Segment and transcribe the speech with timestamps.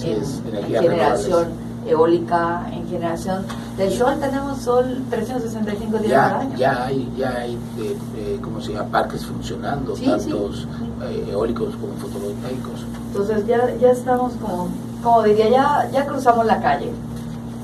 [0.00, 1.48] Así en, es, en generación
[1.86, 3.44] eólica, en generación
[3.76, 4.14] del sol.
[4.20, 6.56] Tenemos sol 365 días ya, al año.
[6.56, 8.88] Ya hay, ya hay eh, eh, como se llama?
[8.90, 10.66] parques funcionando, sí, tantos sí.
[11.04, 12.86] Eh, eólicos como fotovoltaicos.
[13.08, 14.68] Entonces ya, ya estamos como,
[15.02, 16.90] como diría, ya, ya cruzamos la calle.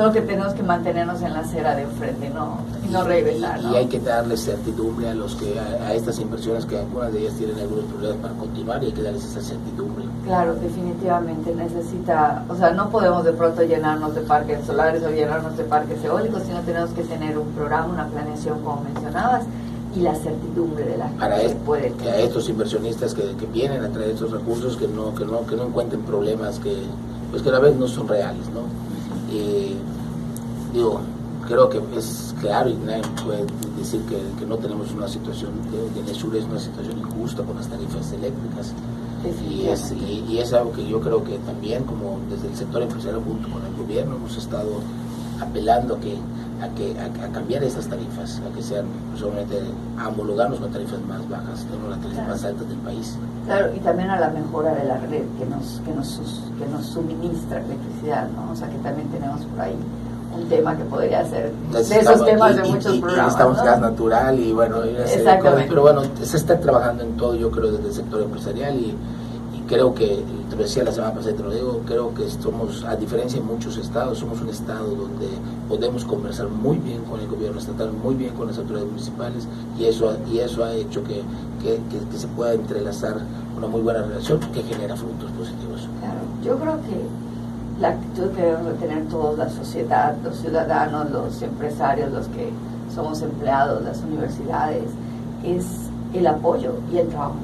[0.00, 3.60] Solo que tenemos que mantenernos en la acera de enfrente no, y no regresar.
[3.60, 7.34] Y, hay que darle certidumbre a los que a, estas inversiones que algunas de ellas
[7.34, 10.06] tienen algunos problemas para continuar y hay que darles esa certidumbre.
[10.24, 15.58] Claro, definitivamente necesita, o sea, no podemos de pronto llenarnos de parques solares o llenarnos
[15.58, 19.42] de parques eólicos, sino tenemos que tener un programa, una planeación como mencionabas
[19.94, 23.90] y la certidumbre de la para que puede a estos inversionistas que, que, vienen a
[23.90, 26.84] traer estos recursos que no que no que no encuentren problemas que
[27.32, 28.89] pues que a la vez no son reales no
[29.30, 29.74] eh,
[30.72, 31.00] digo,
[31.46, 33.44] creo que es claro y nadie puede
[33.76, 38.12] decir que, no tenemos una situación, de, de es una situación injusta con las tarifas
[38.12, 38.72] eléctricas.
[39.50, 43.22] Y es, y, es algo que yo creo que también, como desde el sector empresarial
[43.22, 44.80] junto con el gobierno, hemos estado
[45.40, 46.16] apelando a que
[46.62, 49.60] a, que, a, cambiar esas tarifas, a que sean solamente
[49.98, 53.16] a homologarnos con tarifas más bajas, no las tarifas más altas del país.
[53.46, 56.20] Claro, y también a la mejora de la red que nos, que nos,
[56.58, 58.52] que nos suministra electricidad, ¿no?
[58.52, 59.76] O sea que también tenemos por ahí
[60.34, 63.32] un tema que podría ser de esos temas de muchos programas.
[63.32, 64.76] Estamos gas natural y bueno,
[65.68, 68.94] pero bueno, se está trabajando en todo, yo creo, desde el sector empresarial y
[69.70, 72.96] creo que, te lo decía la semana pasada, te lo digo, creo que somos, a
[72.96, 75.28] diferencia de muchos estados, somos un estado donde
[75.68, 79.46] podemos conversar muy bien con el gobierno estatal, muy bien con las autoridades municipales
[79.78, 81.22] y eso, y eso ha hecho que,
[81.62, 83.18] que, se pueda entrelazar
[83.56, 85.88] una muy buena relación que genera frutos positivos.
[86.00, 91.40] Claro, yo creo que la actitud que debemos tener todos, la sociedad, los ciudadanos, los
[91.42, 92.50] empresarios, los que
[92.92, 94.82] somos empleados, las universidades,
[95.44, 95.64] es
[96.12, 97.36] el apoyo y el trabajo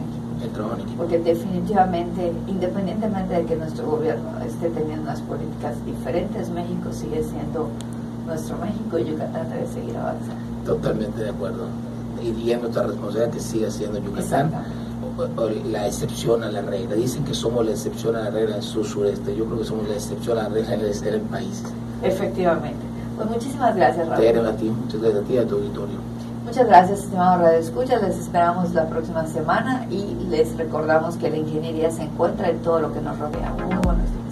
[0.96, 7.68] porque definitivamente, independientemente de que nuestro gobierno esté teniendo unas políticas diferentes, México sigue siendo
[8.26, 10.34] nuestro México y Yucatán debe seguir avanzando.
[10.64, 11.66] Totalmente de acuerdo.
[12.22, 14.50] Y es nuestra responsabilidad que siga siendo Yucatán
[15.70, 16.94] la excepción a la regla.
[16.96, 19.34] Dicen que somos la excepción a la regla en su sureste.
[19.34, 21.62] Yo creo que somos la excepción a la regla en el, país.
[22.02, 22.84] Efectivamente.
[23.16, 24.46] Pues muchísimas gracias, Raúl.
[24.46, 26.15] a ti, muchas gracias a ti y a tu auditorio.
[26.46, 27.98] Muchas gracias, estimados Radio Escucha.
[27.98, 32.78] Les esperamos la próxima semana y les recordamos que la ingeniería se encuentra en todo
[32.78, 33.50] lo que nos rodea.
[33.50, 34.25] Muy buenos días.